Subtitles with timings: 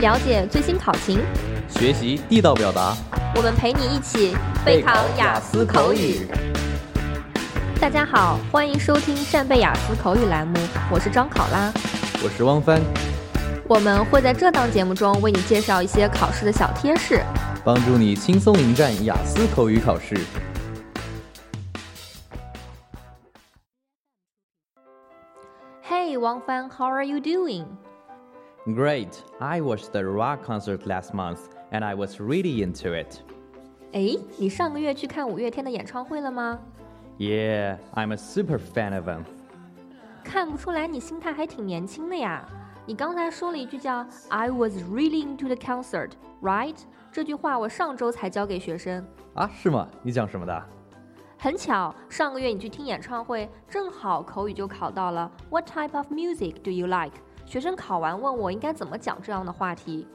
[0.00, 1.20] 了解最新考情，
[1.68, 2.96] 学习地道表达，
[3.36, 4.34] 我们陪你一起
[4.64, 6.26] 备考雅思口语。
[7.80, 10.58] 大家好，欢迎收听扇贝雅思口语栏目，
[10.90, 11.72] 我是张考拉，
[12.24, 12.80] 我是汪帆。
[13.68, 17.22] 我们会在这档节目中为你介绍一些考试的小贴士，
[17.64, 20.16] 帮助你轻松迎战雅思口语考试。
[25.88, 27.66] Hey, Wang Fan, how are you doing?
[28.65, 29.23] Great.
[29.39, 31.39] I watched the rock concert last month,
[31.71, 33.21] and I was really into it.
[33.93, 36.59] 哎，你上个月去看五月天的演唱会了吗
[37.17, 39.23] Yeah, I'm a super fan of them.
[40.23, 42.45] 看不出来你心态还挺年轻的呀。
[42.85, 46.11] 你刚才说了一句叫 "I was really into the concert",
[46.41, 46.75] right？
[47.11, 49.05] 这句话我上周才教给学生。
[49.33, 49.87] 啊，是吗？
[50.03, 50.63] 你讲什么的？
[51.39, 57.13] 很巧，上个月你去听演唱会，正好口语就考到了 "What type of music do you like？"
[57.52, 60.08] 学生考完问我应该怎么讲这样的话题。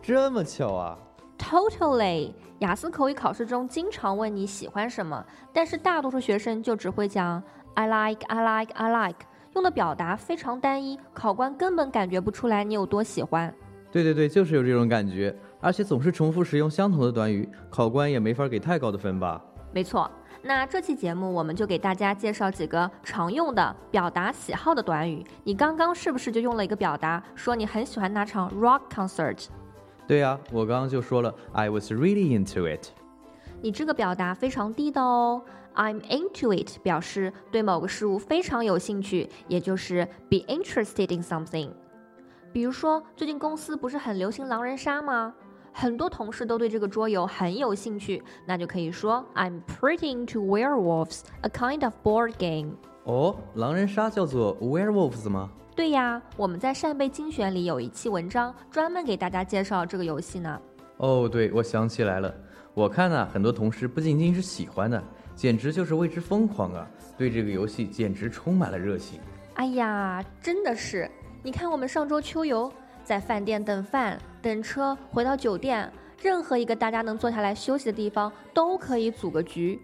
[0.00, 0.96] 这么巧啊
[1.36, 2.32] ？Totally。
[2.60, 7.42] 雅思口语考试中经常问你喜欢什么，但是大多数学生就只会讲
[7.74, 9.18] "I like, I like, I like"，
[9.54, 13.52] 用的表达非常单一，考官根本感觉不出来你有多喜欢。
[13.90, 19.42] 对对对，就是有这种感觉，而且总是重复使用相同的短语，考官也没法给太高的分吧？
[19.72, 20.08] 没错。
[20.46, 25.26] 那这期节目我们就给大家介绍几个常用的表达喜好的短语。
[25.42, 29.46] 你刚刚是不是就用了一个表达，说你很喜欢那场 rock concert？
[30.06, 32.90] 对呀，我刚刚就说了，I was really into it。
[33.60, 35.42] 你这个表达非常地道哦
[35.74, 41.70] ，I'm into it 表示对某个事物非常有兴趣，也就是 be interested in something。
[42.52, 45.34] 比如说，最近公司不是很流行狼人杀吗？
[45.78, 52.72] 很多同事都对这个桌游很有兴趣，那就可以说 I'm pretty into werewolves, a kind of board game。
[53.04, 55.50] 哦，狼人杀叫做 werewolves 吗？
[55.74, 60.58] 对呀，我们在扇贝精选里有一期文章专门给大家介绍这个游戏呢。
[60.96, 62.34] 哦，对，我想起来了，
[62.72, 65.04] 我看呢，很多同事不仅仅是喜欢的，
[65.34, 66.88] 简直就是为之疯狂啊！
[67.18, 69.20] 对这个游戏简直充满了热情。
[69.56, 71.06] 哎呀，真的是，
[71.42, 72.72] 你看我们上周秋游。
[73.06, 75.88] 在饭店等饭、等车，回到酒店，
[76.20, 79.80] 任何一个大家能坐下来休息的地方，都可以组个局。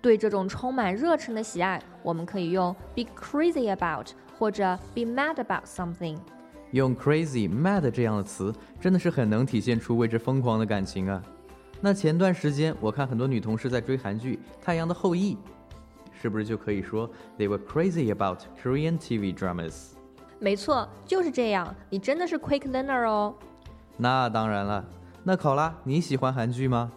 [0.00, 6.16] 对这种充满热忱的喜爱，我们可以用 be crazy about 或者 be mad about something。
[6.70, 8.50] 用 crazy、mad 这样的词，
[8.80, 11.22] 真的是很能体现出为之疯狂的感情啊。
[11.78, 15.34] 那前段时间，我看很多女同事在追韩剧《太阳的后裔》，
[16.22, 17.06] 是不是就可以说
[17.36, 19.90] they were crazy about Korean TV dramas？
[20.42, 21.72] 没错，就是这样。
[21.88, 23.32] 你真的是 quick learner 哦。
[23.96, 24.84] 那当然了。
[25.22, 26.90] 那考拉，你喜欢韩剧吗？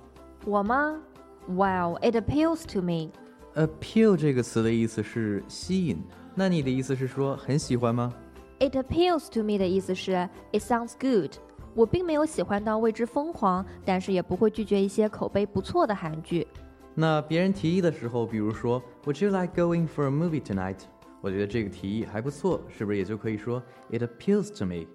[0.46, 1.00] 我吗
[1.48, 3.12] ？Well, it appeals to me.
[3.54, 6.04] Appeal 这个词的意思是吸引。
[6.34, 8.12] 那你的意思是说很喜欢吗
[8.58, 11.34] ？It appeals to me 的意思是 it sounds good。
[11.76, 16.48] 我并没有喜欢到为之疯狂，但是也不会拒绝一些口碑不错的韩剧。
[16.96, 20.78] 那别人提议的时候，比如说，Would you like going for a movie tonight？
[21.26, 23.60] 我觉得这个提议还不错，是不是也就可以说
[23.90, 24.86] It appeals to me？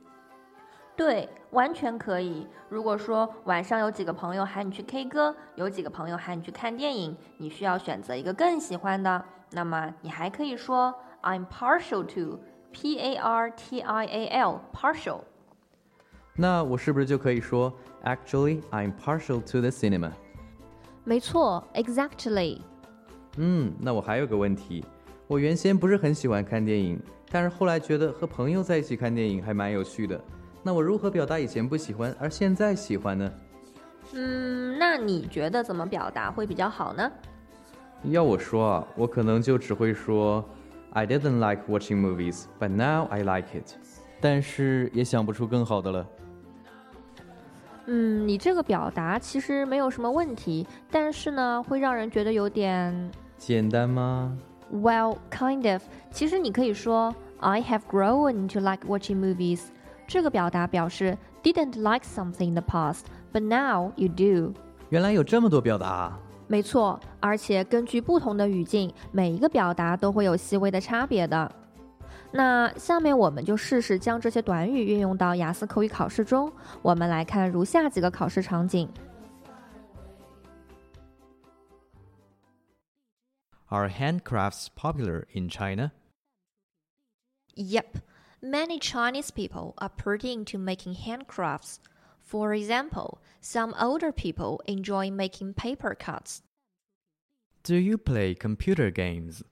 [0.97, 2.47] 对，完全可以。
[2.69, 15.23] 如果说晚上有几个朋友喊你去 K 歌，有几个朋友喊你去看电影，你需要选择一个更喜欢的，那么你还可以说 I'm partial to，P A R T I A L，partial。
[16.37, 17.73] 那我是不是就可以说
[18.05, 20.13] Actually I'm partial to the cinema？
[21.03, 22.61] 没错，Exactly。
[23.37, 24.85] 嗯，那我还有个问题。
[25.31, 30.21] 我原先不是很喜欢看电影，但是后来觉得和朋友在一起看电影还蛮有趣的。
[30.61, 33.33] 那我如何表达以前不喜欢而现在喜欢呢？
[34.13, 37.09] 嗯，那你觉得怎么表达会比较好呢？
[38.07, 40.45] 要我说啊，我可能就只会说
[40.95, 43.77] I didn't like watching movies, but now I like it。
[44.21, 46.07] 但是也想不出更好的了。
[47.87, 54.37] 嗯，你这个表达其实没有什么问题，但是呢，会让人觉得有点简单吗
[54.73, 55.83] ？Well, kind of。
[56.11, 59.63] 其实你可以说 I have grown to like watching movies。
[60.07, 63.03] 这个表达表示 didn't like something in the past,
[63.33, 64.53] but now you do。
[64.89, 66.19] 原来有这么多表达。
[66.49, 71.51] 没错，而且根据不同的语境，每一个表达都会有细微的差别的。
[72.33, 76.51] 那下面我们就试试将这些短语运用到雅思口语考试中。
[76.83, 78.89] 我们来看如下几个考试场景。
[83.71, 85.93] Are handcrafts popular in China?
[87.55, 87.99] Yep,
[88.43, 91.79] many Chinese people are pretty into making handcrafts.
[92.21, 96.43] For example, some older people enjoy making paper cuts.
[97.63, 99.43] Do you play computer games?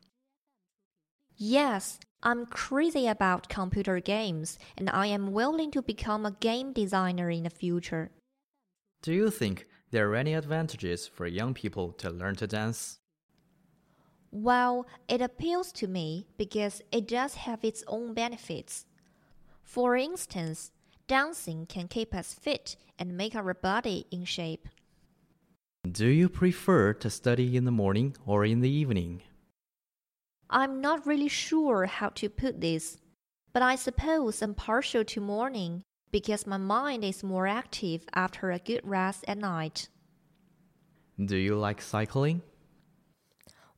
[1.36, 7.30] Yes, I'm crazy about computer games, and I am willing to become a game designer
[7.30, 8.10] in the future.
[9.02, 12.98] Do you think there are any advantages for young people to learn to dance?
[14.30, 18.86] Well, it appeals to me because it does have its own benefits.
[19.62, 20.70] For instance,
[21.06, 24.68] dancing can keep us fit and make our body in shape.
[25.90, 29.22] Do you prefer to study in the morning or in the evening?
[30.50, 32.98] I'm not really sure how to put this,
[33.52, 38.58] but I suppose I'm partial to morning because my mind is more active after a
[38.58, 39.88] good rest at night.
[41.22, 42.42] Do you like cycling?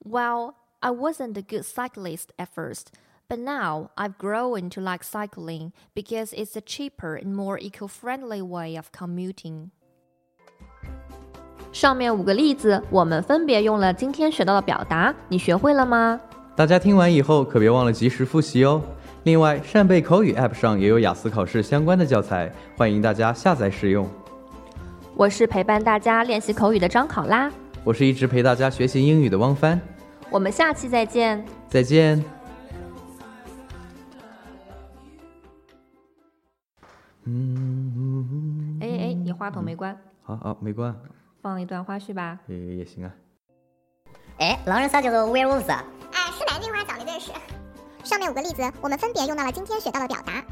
[0.03, 2.87] Well, I wasn't a good cyclist at first,
[3.27, 8.41] but now I've grown to like cycling because it's a cheaper and more eco friendly
[8.41, 9.69] way of commuting.
[11.71, 16.21] 上面五个例子，我们分别用了今天学到的表达，你学会了吗？
[16.55, 18.81] 大家听完以后可别忘了及时复习哦。
[19.23, 24.07] 另外，扇贝口语 App 上也有雅思考试相关的教材，欢迎大家下载使用。
[25.15, 27.51] 我是陪伴大家练习口语的张考拉，
[27.82, 29.80] 我是一直陪大家学习英语的汪帆，
[30.30, 31.42] 我们下期再见。
[31.68, 32.22] 再见。
[37.24, 40.94] 嗯，哎哎，你话筒没关，好好没关，
[41.40, 42.38] 放一段花絮吧。
[42.46, 43.10] 也也行啊。
[44.38, 45.82] 哎，狼人杀叫做 werewolves 啊。
[46.12, 47.32] 哎，是南京话讲的认识。
[48.04, 50.44] 上面五个例子，我们分别用到了今天学到的表达。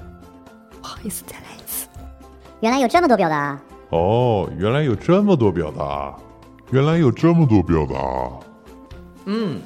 [0.81, 1.89] 不好意思，再来一次。
[2.61, 3.61] 原来有这么多表达。
[3.91, 6.19] 哦，原来有这么多表达，
[6.71, 8.49] 原来有这么多表达。
[9.25, 9.61] 嗯。